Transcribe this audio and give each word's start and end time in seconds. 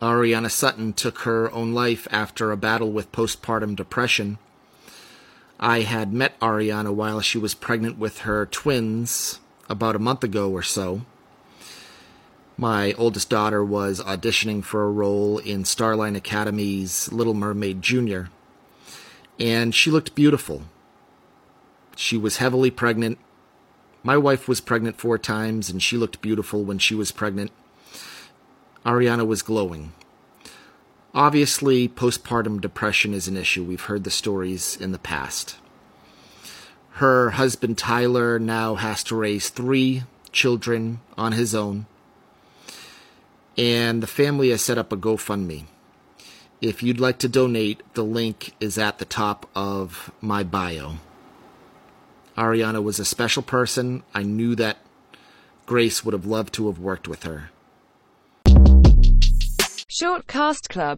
Ariana 0.00 0.50
Sutton 0.50 0.92
took 0.92 1.20
her 1.20 1.50
own 1.52 1.74
life 1.74 2.06
after 2.12 2.52
a 2.52 2.56
battle 2.56 2.92
with 2.92 3.10
postpartum 3.10 3.74
depression. 3.74 4.38
I 5.58 5.80
had 5.80 6.12
met 6.12 6.38
Ariana 6.38 6.94
while 6.94 7.20
she 7.20 7.36
was 7.36 7.54
pregnant 7.54 7.98
with 7.98 8.20
her 8.20 8.46
twins 8.46 9.40
about 9.68 9.96
a 9.96 10.00
month 10.00 10.22
ago 10.22 10.52
or 10.52 10.62
so. 10.62 11.02
My 12.56 12.92
oldest 12.92 13.28
daughter 13.28 13.64
was 13.64 14.00
auditioning 14.00 14.62
for 14.64 14.84
a 14.84 14.90
role 14.90 15.38
in 15.38 15.64
Starline 15.64 16.16
Academy's 16.16 17.10
Little 17.12 17.34
Mermaid 17.34 17.82
Jr., 17.82 18.22
and 19.38 19.74
she 19.74 19.90
looked 19.90 20.14
beautiful. 20.14 20.62
She 21.96 22.16
was 22.16 22.38
heavily 22.38 22.70
pregnant. 22.70 23.18
My 24.02 24.16
wife 24.16 24.48
was 24.48 24.60
pregnant 24.60 24.98
four 24.98 25.18
times, 25.18 25.70
and 25.70 25.82
she 25.82 25.96
looked 25.96 26.20
beautiful 26.20 26.64
when 26.64 26.78
she 26.78 26.94
was 26.94 27.12
pregnant. 27.12 27.50
Ariana 28.84 29.26
was 29.26 29.42
glowing. 29.42 29.92
Obviously, 31.14 31.88
postpartum 31.88 32.60
depression 32.60 33.12
is 33.12 33.28
an 33.28 33.36
issue. 33.36 33.64
We've 33.64 33.82
heard 33.82 34.04
the 34.04 34.10
stories 34.10 34.76
in 34.76 34.92
the 34.92 34.98
past. 34.98 35.56
Her 36.92 37.30
husband 37.30 37.78
Tyler 37.78 38.38
now 38.38 38.74
has 38.74 39.02
to 39.04 39.16
raise 39.16 39.48
three 39.48 40.04
children 40.32 41.00
on 41.16 41.32
his 41.32 41.54
own. 41.54 41.86
And 43.56 44.02
the 44.02 44.06
family 44.06 44.50
has 44.50 44.62
set 44.62 44.78
up 44.78 44.92
a 44.92 44.96
GoFundMe. 44.96 45.64
If 46.60 46.82
you'd 46.82 47.00
like 47.00 47.18
to 47.18 47.28
donate, 47.28 47.82
the 47.94 48.04
link 48.04 48.54
is 48.60 48.78
at 48.78 48.98
the 48.98 49.04
top 49.04 49.48
of 49.54 50.12
my 50.20 50.42
bio. 50.42 50.94
Ariana 52.36 52.82
was 52.82 52.98
a 52.98 53.04
special 53.04 53.42
person. 53.42 54.02
I 54.14 54.22
knew 54.22 54.54
that 54.56 54.78
Grace 55.66 56.04
would 56.04 56.14
have 56.14 56.26
loved 56.26 56.54
to 56.54 56.66
have 56.66 56.78
worked 56.78 57.08
with 57.08 57.24
her. 57.24 57.50
Short 60.00 60.28
Cast 60.28 60.68
Club 60.68 60.96